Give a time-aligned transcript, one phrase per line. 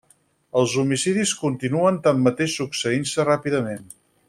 [0.61, 3.87] Els homicidis continuen tanmateix succeint-se ràpidament.